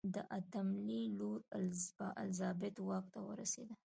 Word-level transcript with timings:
د 0.13 0.15
اتم 0.37 0.67
لي 0.87 1.01
لور 1.17 1.39
الیزابت 2.21 2.75
واک 2.87 3.05
ته 3.13 3.19
ورسېده. 3.27 3.75